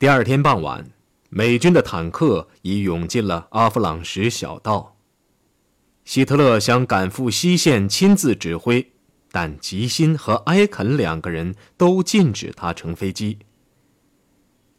[0.00, 0.92] 第二天傍晚，
[1.28, 4.96] 美军的坦克已涌进了阿弗朗什小道。
[6.06, 8.92] 希特勒想赶赴西线亲自指挥，
[9.30, 13.40] 但吉辛和埃肯两个人都禁止他乘飞机。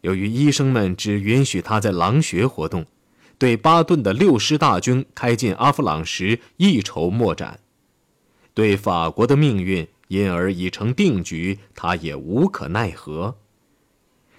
[0.00, 2.84] 由于医生们只允许他在狼穴活动，
[3.38, 7.60] 对巴顿的六师大军开进阿弗朗什一筹莫展，
[8.54, 13.36] 对法国的命运因而已成定局，他也无可奈何。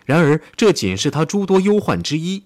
[0.05, 2.43] 然而，这仅是他诸多忧患之一。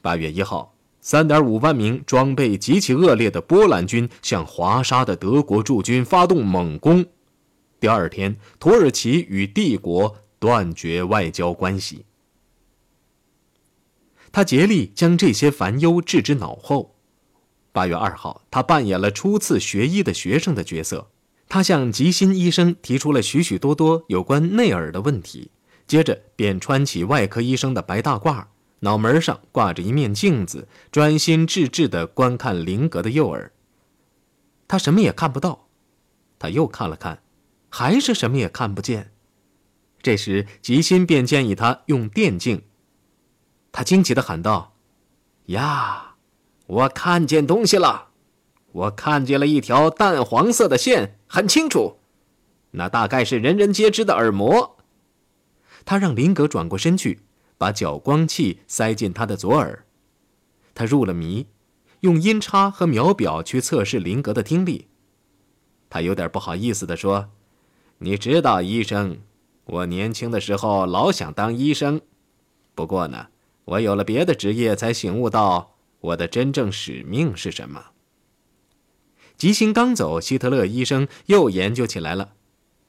[0.00, 7.04] 八月一号，三点五万名装备极其恶劣的波兰军向华沙的德国驻军发动猛攻。
[7.80, 12.04] 第二天，土耳其与帝国断绝外交关系。
[14.30, 16.96] 他竭力将这些烦忧置之脑后。
[17.72, 21.10] 八月二号，他扮演了初次学医的学生的角色。
[21.48, 25.50] 他向吉辛医生提出了许许多多有关内耳的问题，
[25.88, 28.44] 接着便穿起外科医生的白大褂，
[28.80, 33.50] 脑门上挂着一面镜子，专心致志地观看林格的右耳。
[34.68, 35.66] 他什么也看不到，
[36.38, 37.22] 他又看了看，
[37.70, 39.12] 还是什么也看不见。
[40.02, 42.62] 这时，吉辛便建议他用电镜。
[43.72, 44.74] 他惊奇地喊道
[45.46, 46.16] ：“呀，
[46.66, 48.08] 我看见东西了！
[48.72, 51.96] 我看见了一条淡黄色的线，很清楚，
[52.72, 54.76] 那大概是人人皆知的耳膜。”
[55.88, 57.20] 他让林格转过身去，
[57.56, 59.86] 把角光器塞进他的左耳。
[60.74, 61.46] 他入了迷，
[62.00, 64.88] 用音叉和秒表去测试林格的听力。
[65.88, 67.30] 他有点不好意思地说
[68.00, 69.20] ：“你知道，医生，
[69.64, 72.02] 我年轻的时候老想当医生，
[72.74, 73.28] 不过呢。”
[73.64, 77.86] 我有了别的职业，才醒悟到我的真正使命是什么。
[79.38, 82.34] 吉星刚走，希特勒医生又研究起来了。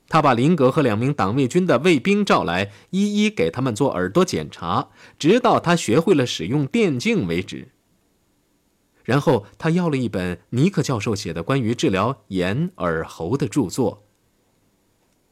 [0.10, 7.70] 他把林格和两名党卫军的卫兵召来，一一给他们做耳朵检查，直到他学会了使用电镜为止。
[9.04, 14.04] 然后他要了一本尼克教授写的关于治疗眼、耳、喉的著作。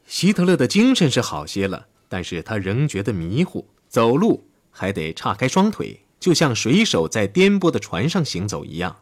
[0.05, 4.45] 希特勒的精神是好些了，但是他仍觉得迷糊，走路。
[4.69, 8.97] 还得岔开双腿，就像水手在颠簸的船上行走一样。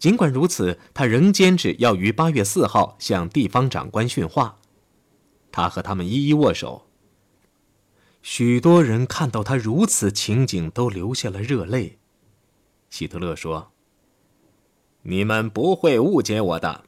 [0.00, 4.56] 尽管如此，他仍坚持要于八月四号向地方长官训话。
[5.52, 6.86] 他和他们一一握手。
[8.22, 11.98] 许多人看到他如此情景，都流下了热泪。
[12.88, 13.72] 希特勒说
[15.02, 16.84] ：“你们不会误解我的。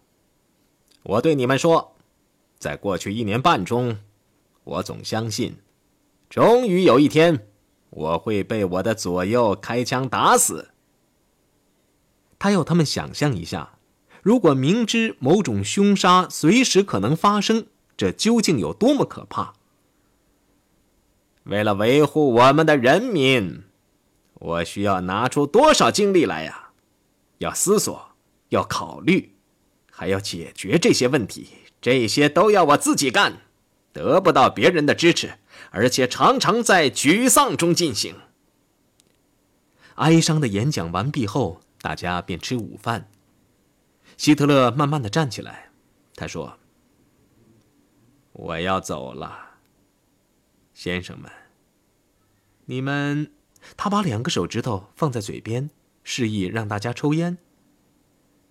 [1.02, 1.94] 我对你们说，
[2.58, 3.98] 在过去一年半中，
[4.64, 5.56] 我总相信，
[6.30, 7.46] 终于有一天。”
[7.90, 10.71] 我会被我的左右开枪打死。
[12.42, 13.78] 他要他们想象一下，
[14.20, 17.66] 如果明知某种凶杀随时可能发生，
[17.96, 19.52] 这究竟有多么可怕？
[21.44, 23.62] 为了维护我们的人民，
[24.34, 26.70] 我需要拿出多少精力来呀？
[27.38, 28.08] 要思索，
[28.48, 29.36] 要考虑，
[29.88, 31.46] 还要解决这些问题，
[31.80, 33.42] 这些都要我自己干，
[33.92, 35.38] 得不到别人的支持。
[35.70, 38.16] 而且常常在沮丧中进行。
[39.94, 43.10] 哀伤的演讲完毕后，大家便吃午饭。
[44.16, 45.70] 希特勒慢慢的站起来，
[46.14, 46.58] 他说
[48.32, 49.56] ：“我要走了，
[50.72, 51.30] 先生们。
[52.64, 53.30] 你们……”
[53.76, 55.70] 他把两个手指头放在嘴边，
[56.02, 57.38] 示意让大家抽烟。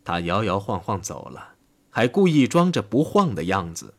[0.05, 1.55] 他摇摇晃晃走了，
[1.89, 3.93] 还故意装着不晃的样子。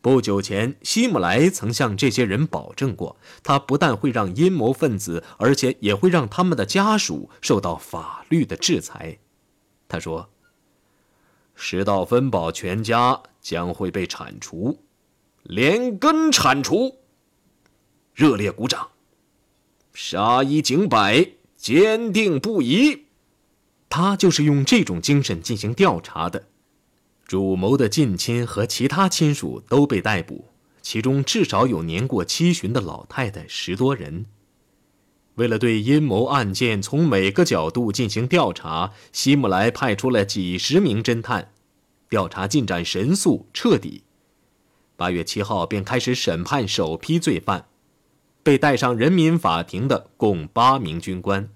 [0.00, 9.18] 不久前，希姆莱曾向这些人保证过，他不但会让阴谋分子，而且也会让他们的家属受到法律的制裁。
[9.88, 10.30] 他说
[11.56, 14.84] ：“施道芬堡全家将会被铲除，
[15.42, 17.00] 连根铲除。”
[18.14, 18.90] 热烈鼓掌，
[19.92, 23.06] 杀一儆百，坚定不移。
[23.88, 26.46] 他就是用这种精神进行调查的。
[27.28, 30.46] 主谋的近亲和其他亲属都被逮捕，
[30.80, 34.24] 其中至少有年过七旬的老太太十多人。
[35.34, 41.52] 为了对阴谋案件从每个角度进行调查，希姆莱派出了几十名侦探，
[42.08, 44.04] 调查进展神速彻底。
[44.96, 47.66] 八月七号便开始审判首批罪犯，
[48.42, 51.50] 被带上人民法庭的共八名军官，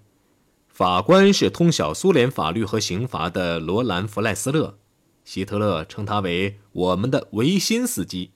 [0.68, 4.76] 法官是通晓苏联法律和刑罚的罗兰·弗赖斯勒。
[5.24, 8.32] 希特勒称他为我们的维新司机。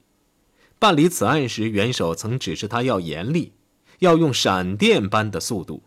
[0.79, 3.53] 办理此案时，元首曾指示他要严厉，
[4.01, 5.83] 要用闪电般的速度。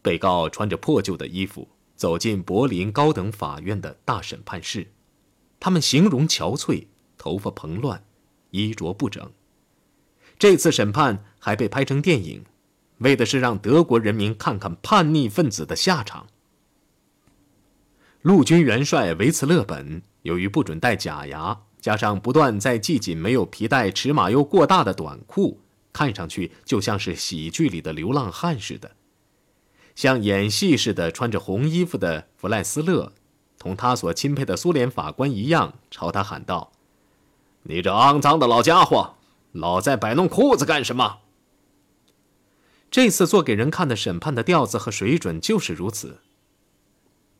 [0.00, 4.92] 被告穿着破旧的衣服走进柏林高等法院的大审判室，
[5.58, 6.86] 他们形容憔悴，
[7.16, 8.04] 头发蓬乱，
[8.50, 9.32] 衣着不整，
[10.38, 12.44] 这次审判还被拍成电影，
[12.98, 16.28] 为的是让德国人民看看叛逆分子的下场。
[18.24, 25.60] 陆军元帅维茨勒本由于不准戴假牙，加上不断在系紧没有皮带、尺码又过大的短裤，
[25.92, 28.92] 看上去就像是喜剧里的流浪汉似的。
[29.94, 33.12] 像演戏似的穿着红衣服的弗赖斯勒，
[33.58, 36.72] 同他所钦佩的苏联法官一样，朝他喊道
[37.64, 39.16] ：“你这肮脏的老家伙！”
[39.52, 41.18] 老在摆弄裤子干什么？
[42.90, 46.20] 这次做给人看的审判的调子和水准就是如此。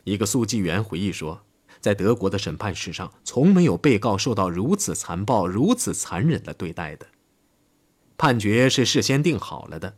[0.04, 1.44] 一个速记员回忆说，
[1.80, 7.06] 在德国的审判史上，从没有被告受到如此残暴、如此残忍的对待的。
[8.16, 9.96] 判决是事先定好了的。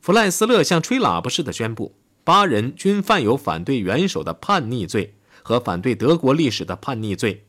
[0.00, 7.46] 弗赖斯勒像吹喇叭似的宣布，八人均犯有反对元首的叛逆罪和反对德国历史的叛逆罪。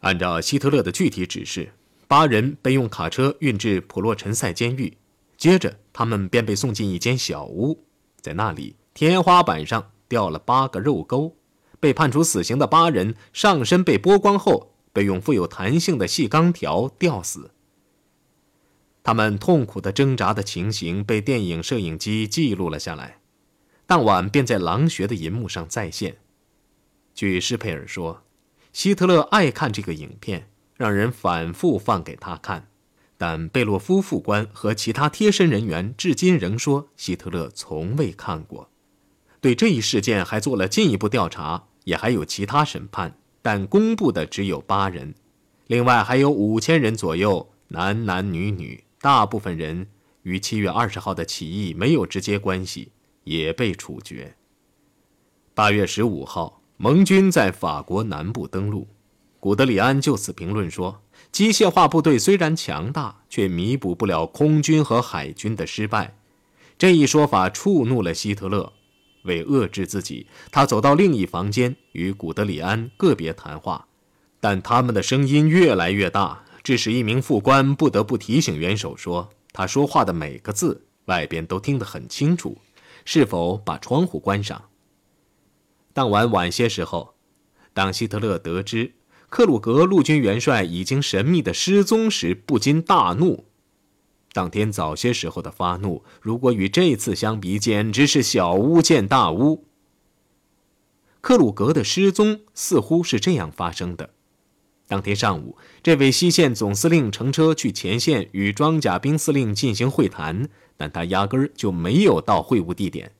[0.00, 1.72] 按照希特勒的具体指示。
[2.06, 4.98] 八人被用卡车运至普洛陈塞监狱，
[5.38, 7.82] 接着他们便被送进一间小屋，
[8.20, 11.36] 在那里天花板上掉了八个肉钩。
[11.80, 17.50] 被判处死刑的八人上身被剥光后，被用富有弹性的细钢条吊死。
[19.02, 23.18] 他们痛苦的挣扎的情形被电影摄影机记录了下来，
[23.86, 26.16] 当晚便在狼穴的银幕上再现。
[27.14, 28.22] 据施佩尔说，
[28.72, 30.48] 希特勒爱看这个影片。
[30.76, 32.66] 让人反复放给他看，
[33.16, 38.68] 但贝洛夫副官和其他贴身人员至今仍说希特勒从未看过。
[39.44, 45.14] 对这一事件还做了进一步调查，也还有其他审判，但公布的只有八人。
[45.66, 49.88] 另外还有五千人左右，男男女女，大部分人
[50.22, 52.92] 与七月二十号的起义没有直接关系，
[53.24, 54.34] 也被处决。
[55.52, 58.88] 八月十五号，盟军在法国南部登陆。
[59.40, 66.16] 古德里安就此评论说：“机械化部队虽然强大，却弥补不了空军和海军的失败。”
[66.78, 68.72] 这一说法触怒了希特勒。
[69.24, 73.86] 为遏制自己，他走到另一房间与古德里安个别谈话，
[74.40, 82.56] 但他们的声音越来越大，致使一名副官不得不提醒元首说：“他说话的每个字，外边都听得很清楚，
[83.04, 84.70] 是否把窗户关上？”
[85.92, 87.14] 当晚晚些时候，
[87.72, 88.92] 当希特勒得知。
[89.30, 93.46] 克鲁格陆军元帅已经神秘的失踪时，不禁大怒。
[94.34, 99.62] 当天早些时候的发怒，如果与这次相比，简直是小巫见大巫。
[101.20, 104.10] 克鲁格的失踪似乎是这样发生的：
[104.88, 113.12] 当天上午，这位西线总司令乘车去前线与装甲兵司令进行会谈，但他压根儿就没有到会晤地点。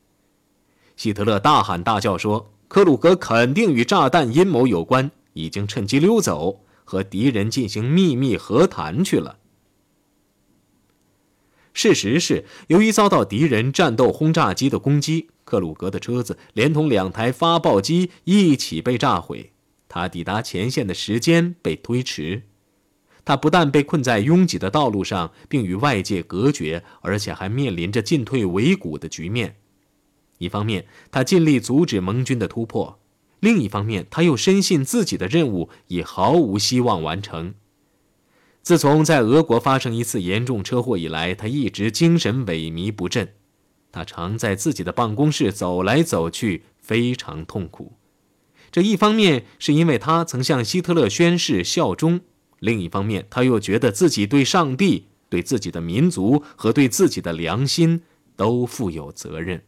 [0.97, 9.39] 希特勒大喊大叫说：“克鲁格肯定与炸弹阴谋有关。”已经趁机溜走，和敌人进行秘密和谈去了。
[11.75, 19.51] 事实是，由于遭到敌人战斗轰炸机的攻击，克鲁格的车子连同两台发报机一起被炸毁，
[19.89, 22.45] 他抵达前线的时间被推迟。
[23.25, 29.57] 他不但被困在拥挤的道路上，并与外界隔绝，而且还面临着进退维谷的局面。
[30.39, 33.01] 一方面，他尽力阻止盟军的突破。
[33.41, 37.55] 另一方面，他又深信自己的任务已毫无希望完成。
[38.65, 43.35] 自从在俄国发生一次严重车祸以来，他一直精神萎靡不振。
[43.93, 47.93] 他常在自己的办公室走来走去，非常痛苦。
[48.73, 52.23] 这一方面是因为他曾向希特勒宣誓效忠，
[52.59, 58.03] 另一方面他又觉得自己对上帝、对自己的民族和对自己的良心
[58.35, 59.63] 都负有责任。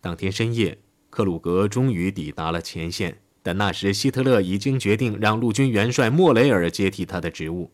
[0.00, 0.78] 当天深夜。
[1.08, 7.70] 克鲁格终于抵达了前线，但那时希特勒已经决定让陆军元帅莫雷尔接替他的职务。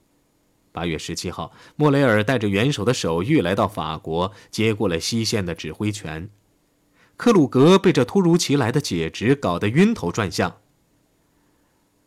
[0.71, 6.29] 八月十七号，莫雷尔带着元首的手谕来到法国，接过了西线的指挥权。
[7.17, 10.59] 克鲁格被这突如其来的解职搞得晕头转向。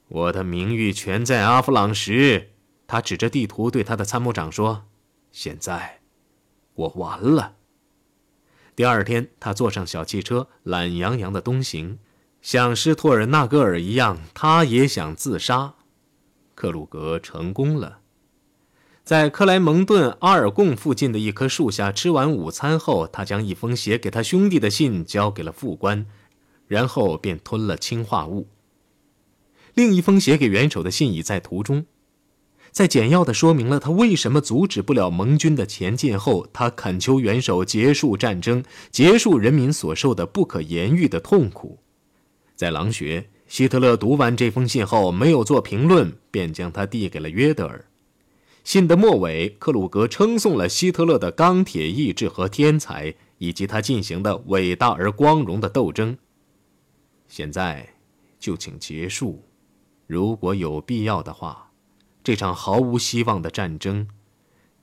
[0.09, 2.49] 我的名誉全在阿弗朗什，
[2.85, 4.83] 他指着地图对他的参谋长说
[5.33, 6.01] ：“现在，
[6.75, 7.55] 我完了。”
[8.77, 11.97] 第二天，他坐上小汽车，懒洋洋的东行，
[12.45, 15.73] 像施托尔纳格尔一样，他也想自杀。
[16.53, 18.01] 克鲁格成功了，
[19.03, 26.05] 在克莱蒙顿阿尔贡附近的一棵树下吃完午餐后，他将一封写给他兄弟的信交给了副官，
[26.67, 28.47] 然后便吞了氰化物。
[29.73, 31.87] 另一封写给元首的信已在途中。
[32.71, 41.79] 在简要的说明了他为什么阻止不了盟军的前进后，他恳求元首结束战争，结束人民所受的不可言喻的痛苦。
[42.55, 47.85] 在狼穴，希特勒读完这封信后，没有做评论，便将它递给了约德尔。
[48.63, 56.17] 信的末尾，克鲁格称颂了希特勒的钢铁意志和天才，以及他进行的伟大而光荣的斗争。
[57.27, 57.89] 现在，
[58.39, 59.43] 就请结束，
[60.07, 61.69] 如果有必要的话，
[62.23, 64.07] 这场毫无希望的战争，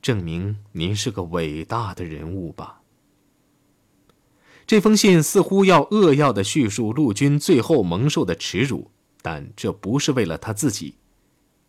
[0.01, 2.82] 证明您是个伟大的人物吧。
[4.73, 10.95] 这封信似乎要扼要的叙述陆军最后蒙受的耻辱，但这不是为了他自己。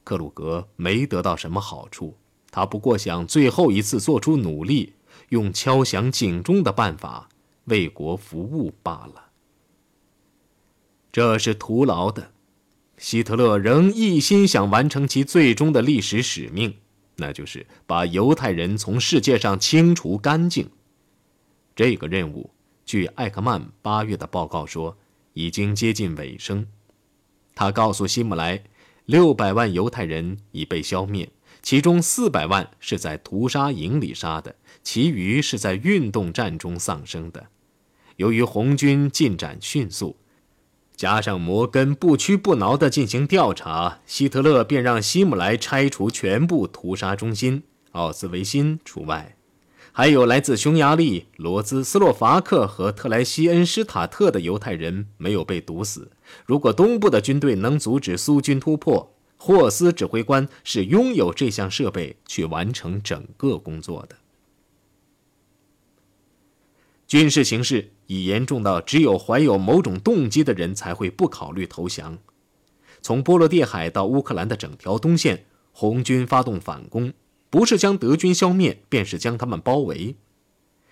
[0.06, 2.16] 克鲁格没得到什么好处，
[2.50, 4.94] 他不过想最后一次做出努力，
[5.32, 7.28] 用敲响警钟的办法
[7.66, 9.32] 为国服务罢了。
[11.12, 12.32] 这是徒劳的。
[12.98, 16.74] 希特勒仍一心想完成其最终的历史使命，
[17.18, 20.70] 那就是把犹太人从世界上清除干净。
[21.76, 22.52] 这个任务，
[22.86, 24.98] 据艾克曼八月的报告说，
[25.34, 26.68] 已经接近尾声。
[27.56, 28.64] 他告诉希姆莱。
[29.06, 31.30] 六百万犹太人已被消灭，
[31.62, 37.48] 其中四百万是在屠杀营里杀的，其余是在运动战中丧生的。
[38.16, 40.16] 由于红军进展迅速，
[40.96, 49.36] 加上摩根不屈不挠地进行调查，希特勒便让希姆莱拆除全部屠杀中心，奥斯维辛除外。
[49.96, 56.10] 还有来自匈牙利、罗兹、斯洛伐克和特莱西恩施塔特的犹太人没有被毒死。
[56.48, 64.16] 如果东部的军队能阻止苏军突破，霍斯指挥官是拥有这项设备去完成整个工作的。
[67.06, 72.18] 军事形势已严重到只有怀有某种动机的人才会不考虑投降。
[73.04, 77.14] 从波罗的海到乌克兰的整条东线，红军发动反攻。
[77.54, 80.16] 不是将德军消灭，便是将他们包围。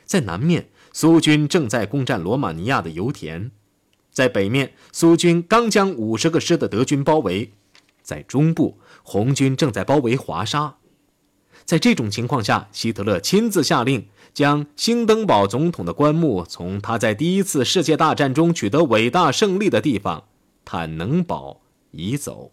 [0.05, 3.49] 在南面，苏军正在攻占罗马尼亚的油田；
[4.11, 7.49] 在北面，苏军刚将五十个师的德军包围；
[8.03, 10.77] 在中部，红军正在包围华沙。
[11.65, 20.25] 在这种情况下，希特勒亲自下令将兴登堡总统的棺木从他在第一次世界大战中取得伟大胜利的地方
[20.63, 22.51] 坦能堡移走。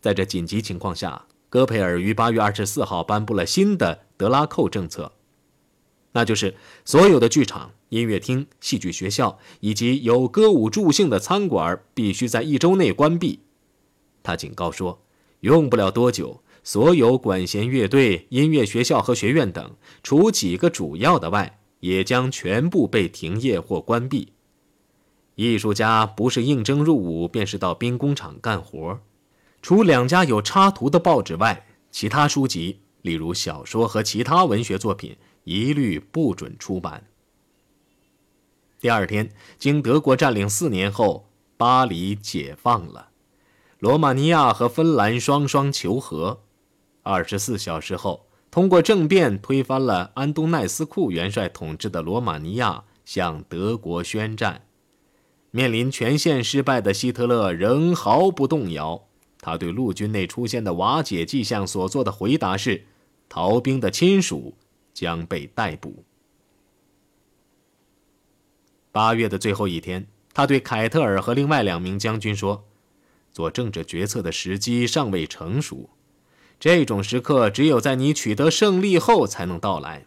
[0.00, 1.26] 在这紧急情况下。
[1.50, 5.10] 戈培尔于八月二十四号颁布了新的德拉寇政策，
[6.12, 6.54] 那就是
[6.84, 13.40] 所有的剧场、音乐厅、戏剧学校以及有歌舞助兴的餐馆必须在一周内关闭。
[14.22, 15.02] 他警告说，
[15.40, 24.34] 用不了多久，所有管弦乐队、音乐学校和学院等，除几个主要的外，也将全部被停业或关闭。
[25.34, 29.00] 艺术家不是应征入伍，便是到兵工厂干活。
[29.62, 37.04] 除两家有插图的报纸外，其他书籍，例如小说和其他文学作品，一律不准出版。
[38.80, 43.10] 第二天，经德国占领四年后，巴黎解放了，
[43.78, 46.40] 罗马尼亚和芬兰双双求和。
[47.02, 54.62] 二十四小时后，通过政变推翻了安东奈斯库元帅统治的罗马尼亚，向德国宣战。
[55.50, 59.08] 面临全线失败的希特勒仍毫不动摇。
[59.40, 62.84] 他对陆军内出现的瓦解迹象所做的回答是：
[63.28, 64.54] 逃兵的亲属
[64.92, 66.04] 将被逮捕。
[68.92, 72.64] 八月的最后一天，他对凯特尔和另外两名将军说
[73.32, 75.88] ：“做政治决策的时机尚未成熟，
[76.58, 80.06] 这种时刻只有在你取得胜利后才能到来。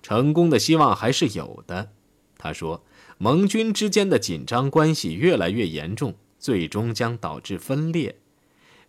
[0.00, 1.90] 成功的希望还是有的。”
[2.38, 2.84] 他说
[3.18, 8.19] ：“盟军之间的紧张关系越来越严重，最终将导致分裂。”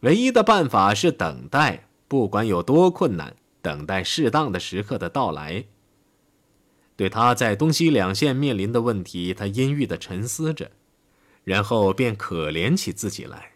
[0.02, 5.66] 唯一的办法是等待，不管有多困难，等待适当的时刻的到来。
[6.96, 10.72] 对他在东西两线面临的问题，他阴郁地沉思着，
[11.44, 13.54] 然后便可怜起自己来。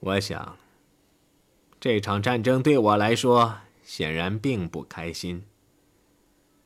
[0.00, 0.56] 我想，
[1.78, 5.44] 这场战争对我来说显然并不开心。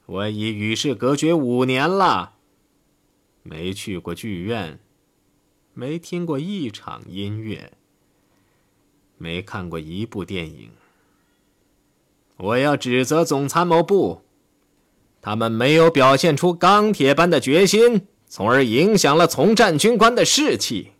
[0.06, 2.34] 我已与世隔绝五年了，
[3.42, 4.78] 没去过剧院，
[5.72, 7.72] 没听过一场音乐。
[9.18, 10.70] 没看过一部电影。
[12.36, 14.22] 我要指责总参谋部，
[15.22, 20.92] 他们没有表现出钢铁般的决心，从而影响了从战军官的士气。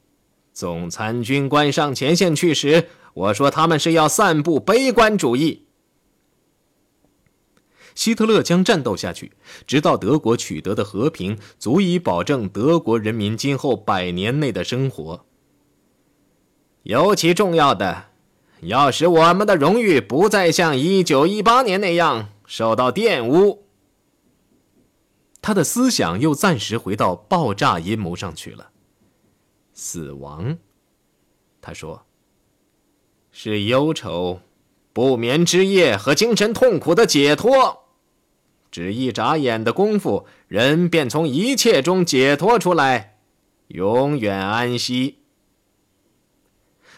[0.52, 5.66] 总参军官上前线去时，我说他们是要散布悲观主义。
[7.97, 9.33] 希特勒将战斗下去，
[9.66, 15.26] 直到德国取得的和平足以保证德国人民今后百年内的生活。
[16.85, 18.07] 尤其重要的，
[18.61, 23.64] 要使我们的荣誉不再像一九一八年那样受到玷污。
[25.41, 28.71] 他的思想又暂时回到爆炸阴谋上去了。
[29.73, 30.59] 死亡，
[31.61, 32.05] 他说，
[33.33, 34.41] 是忧愁、
[34.93, 37.85] 不眠之夜和精神痛苦的解脱。
[38.71, 43.19] 只一眨眼的功夫，人便从一切中解脱出来，
[43.69, 45.24] 永远安息。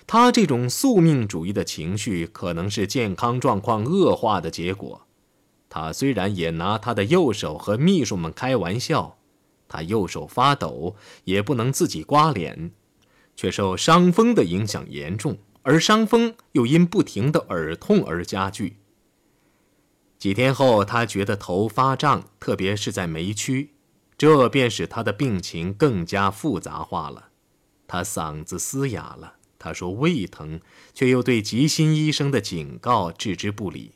[0.06, 5.02] 他这种宿命主义的情绪，可能是健康状况恶化的结果。
[5.68, 9.18] 他虽然也拿他的右手和秘书们开玩笑，
[9.68, 10.94] 他右手发抖，
[11.24, 12.70] 也不能自己刮脸，
[13.34, 18.76] 却受伤风的影响严重，而伤风又因不停的耳痛而加剧。
[20.18, 23.74] 几天后，他觉得头发胀，特别是在眉区，
[24.16, 27.30] 这便使他的病情更加复杂化了。
[27.88, 29.34] 他嗓子嘶哑了，
[29.66, 30.60] 他说胃疼，
[30.94, 33.90] 却又对吉心医生的警告置之不理。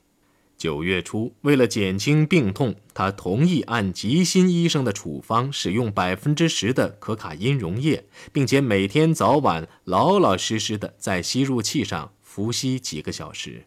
[0.59, 13.67] 九月初，为了减轻病痛，他同意按吉心医生的处方使用百分之十的可卡因溶液，并且每天早晚老老实实的在吸入器上服吸几个小时。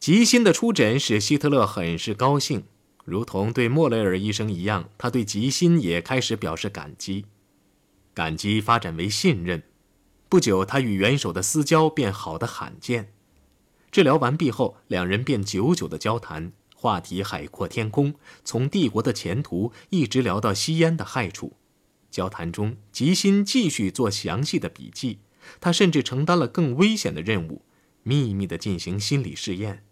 [0.00, 2.64] 吉辛的出诊使希特勒很是高兴，
[3.04, 7.26] 如同对莫雷尔医生一样，他对吉辛也开始表示感激。
[8.20, 9.62] 感激发展为信任，
[10.28, 13.14] 不久，他与元首的私交便好得罕见。
[13.90, 21.54] 治疗完毕后，两人便久久的交谈，话题海阔天空，从帝国的前途一直聊到吸烟的害处。
[22.10, 25.20] 交谈中，吉辛继续做详细的笔记，
[25.58, 27.64] 他甚至承担了更危险的任务，
[28.02, 29.82] 秘密的进行心理试验。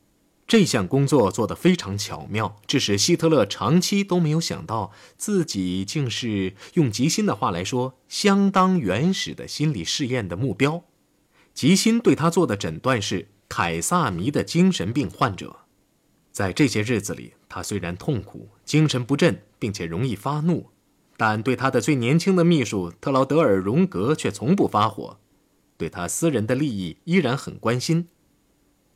[0.48, 10.84] 这项工作做得非常巧妙，致使希特勒长期都没有想到自己竟是用吉辛的话来说，相当原始的心理试验的目标。
[11.52, 15.54] 吉辛对他做的诊断是凯撒迷的精神病患者。
[16.32, 20.70] 在这些日子里，他虽然痛苦、精神不振，并且容易发怒，
[21.18, 25.18] 但对他的最年轻的秘书特劳德尔·荣格却从不发火，
[25.76, 28.08] 对他私人的利益依然很关心。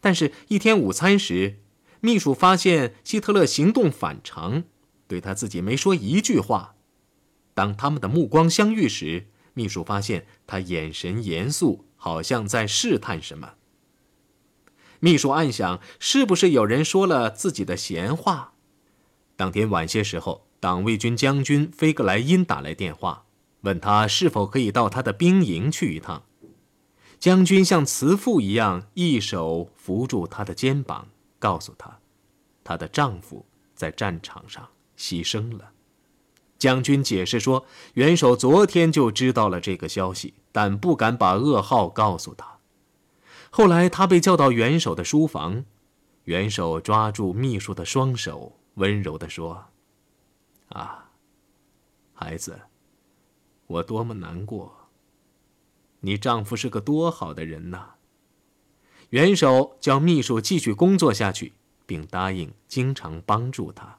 [0.02, 1.60] 但是，一天午餐时，
[2.00, 4.64] 秘书发现希特勒行动反常，
[5.06, 6.74] 对他自己没说一句话。
[7.54, 13.54] 当他们的目光相遇时，秘书发现他眼神严肃，好像在试探什么。
[14.98, 18.54] 秘书暗想：是不是有人说了自己的闲话？
[19.36, 23.26] 当天晚些时候，党卫军将军菲格莱因打来电话，
[23.60, 26.24] 问他是否可以到他的兵营去一趟。
[27.22, 31.06] 将军像慈父一样，一手扶住她的肩膀，
[31.38, 32.00] 告诉她，
[32.64, 35.70] 她的丈夫在战场上牺牲了。
[36.58, 42.58] 将军解释说，元首昨天就知道了这个消息，但不敢把噩耗告诉他。
[43.50, 45.64] 后来，他被叫到元首的书房，
[46.24, 49.66] 元首抓住秘书的双手，温柔地说
[50.70, 51.12] ：“啊，
[52.14, 52.62] 孩子，
[53.68, 54.76] 我多么难过。”
[56.02, 57.94] 你丈夫是个多好的人呐！
[59.10, 61.54] 元首叫秘书继续工作下去，
[61.86, 63.98] 并答应经常帮助他。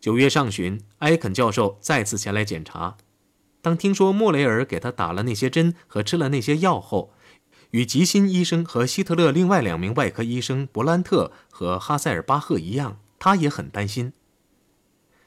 [0.00, 2.96] 九月上旬，埃肯教授再次前来检查。
[3.62, 7.12] 当听说莫雷尔给他打了那些针和吃了那些药后，
[7.70, 14.12] 与吉辛医生和希特勒另外两名外科医生伯兰特和哈塞尔巴赫一样，他也很担心。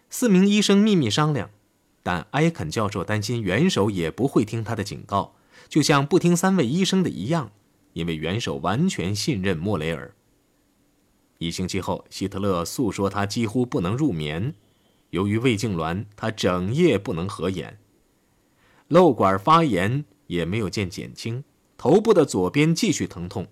[0.10, 1.50] 四名医生秘密商量。
[2.08, 5.36] 但埃肯教授担心元首也不会听他的警告，
[5.68, 7.52] 就像不听三位医生的一样，
[7.92, 10.16] 因为元首完全信任莫雷尔。
[11.40, 14.56] 一星期后，希特勒诉说他几乎不能入眠，
[15.10, 17.78] 由于胃痉挛，他整夜不能合眼，
[18.88, 21.44] 漏管发炎也没有见减轻，
[21.78, 23.48] 头部的左边继续疼痛，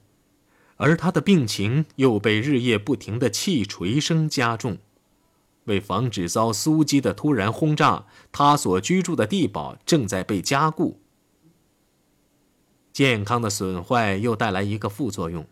[0.77, 4.77] 而他的病情又被日夜不停的气锤声加重。
[5.65, 11.01] 为防止遭苏机的突然轰炸，他所居住的地堡正在被加固。
[12.93, 15.45] 健康的损坏又带来一个副作用：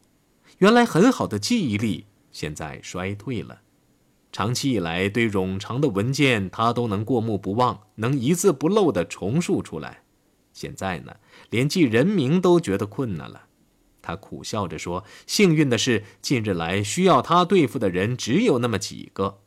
[0.59, 3.59] 原来很好的记忆力现在衰退了。
[4.31, 10.03] 长期以来，对冗长的文件他都能过目不忘，能一字不漏地重述出来。
[10.53, 11.17] 现在呢，
[11.49, 13.47] 连记人名都觉得困难了。
[14.01, 19.41] 他苦笑着说：“幸运的是，近日来需要他对付的人只有那么几个。”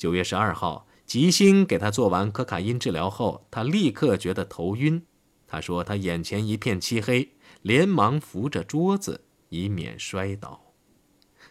[0.00, 5.02] 九月十二号，吉星给他做完可卡因治疗后，他立刻觉得头晕。
[5.46, 10.72] 他说他眼前一片漆黑，连忙扶着桌子，以免摔倒。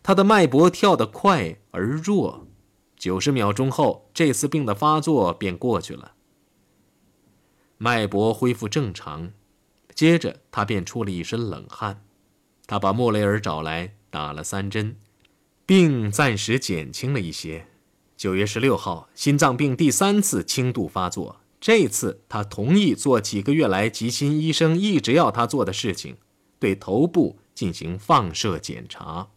[0.02, 2.48] 他的脉搏跳得快而弱，
[2.98, 6.14] 九十秒钟后，这次病的发作便过去了。
[7.78, 9.32] 脉搏恢复正常，
[9.94, 12.04] 接着他便出了一身冷汗。
[12.66, 14.98] 他把莫雷尔找来，打了三针，
[15.68, 17.68] 病暂时减轻了一些。
[18.20, 26.18] 九月十六号，心脏病第三次轻度发作，这次他同意做几个月来吉心医生一直要他做的事情，
[26.60, 29.30] 对头部进行放射检查。